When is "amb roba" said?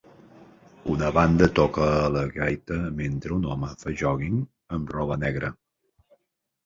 4.79-5.19